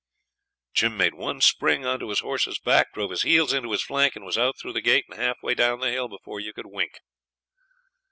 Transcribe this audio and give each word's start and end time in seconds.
Jim 0.73 0.97
made 0.97 1.13
one 1.13 1.39
spring 1.39 1.85
on 1.85 1.99
to 1.99 2.09
his 2.09 2.21
horse's 2.21 2.57
back, 2.57 2.91
drove 2.91 3.11
his 3.11 3.21
heels 3.21 3.53
into 3.53 3.71
his 3.71 3.83
flank, 3.83 4.15
and 4.15 4.25
was 4.25 4.35
out 4.35 4.57
through 4.57 4.73
the 4.73 4.81
gate 4.81 5.05
and 5.07 5.19
half 5.19 5.37
way 5.43 5.53
down 5.53 5.79
the 5.79 5.91
hill 5.91 6.07
before 6.07 6.39
you 6.39 6.51
could 6.53 6.65
wink. 6.65 7.01